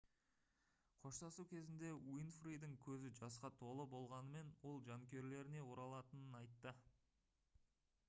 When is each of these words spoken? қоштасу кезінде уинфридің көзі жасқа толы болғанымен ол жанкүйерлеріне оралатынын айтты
қоштасу 1.03 1.45
кезінде 1.51 1.91
уинфридің 2.13 2.73
көзі 2.87 3.13
жасқа 3.21 3.53
толы 3.61 3.87
болғанымен 3.95 4.53
ол 4.73 4.83
жанкүйерлеріне 4.91 5.65
оралатынын 5.71 6.45
айтты 6.45 6.79